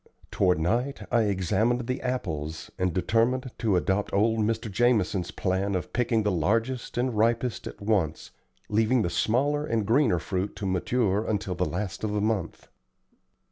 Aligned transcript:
Toward 0.31 0.57
night 0.59 1.03
I 1.11 1.25
examined 1.25 1.85
the 1.85 2.01
apples, 2.01 2.71
and 2.79 2.91
determined 2.91 3.51
to 3.59 3.75
adopt 3.75 4.11
old 4.11 4.39
Mr. 4.39 4.67
Jarmson's 4.71 5.29
plan 5.29 5.75
of 5.75 5.93
picking 5.93 6.23
the 6.23 6.31
largest 6.31 6.97
and 6.97 7.15
ripest 7.15 7.67
at 7.67 7.79
once, 7.79 8.31
leaving 8.67 9.03
the 9.03 9.11
smaller 9.11 9.63
and 9.63 9.85
greener 9.85 10.17
fruit 10.17 10.55
to 10.55 10.65
mature 10.65 11.23
until 11.25 11.53
the 11.53 11.65
last 11.69 12.03
of 12.03 12.13
the 12.13 12.19
month. 12.21 12.67